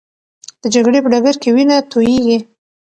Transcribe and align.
د 0.61 0.63
جګړې 0.73 0.99
په 1.03 1.09
ډګر 1.13 1.35
کې 1.41 1.49
وینه 1.55 1.77
تویېږي. 1.91 2.37